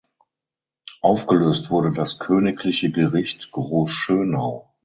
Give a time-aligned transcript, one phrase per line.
[1.01, 4.67] Aufgelöst wurde das Königliche Gericht Großschönau.